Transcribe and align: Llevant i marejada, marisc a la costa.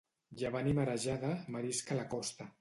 Llevant 0.41 0.69
i 0.71 0.73
marejada, 0.79 1.29
marisc 1.57 1.93
a 1.97 2.01
la 2.01 2.09
costa. 2.17 2.51